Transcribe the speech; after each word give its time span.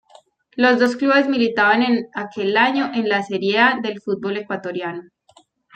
Los 0.55 0.79
dos 0.79 0.95
clubes 0.95 1.29
militaban 1.29 1.83
en 1.83 2.07
aquel 2.15 2.57
año 2.57 2.89
en 2.91 3.07
la 3.07 3.21
Serie 3.21 3.59
A 3.59 3.77
del 3.83 4.01
Fútbol 4.01 4.37
Ecuatoriano. 4.37 5.03